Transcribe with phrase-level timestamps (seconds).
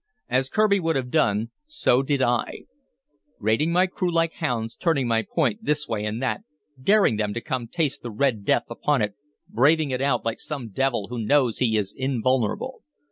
[0.31, 2.61] As Kirby would have done, so did I;
[3.37, 6.41] rating my crew like hounds, turning my point this way and that,
[6.81, 9.13] daring them to come taste the red death upon it,
[9.47, 12.81] braving it out like some devil who knows he is invulnerable.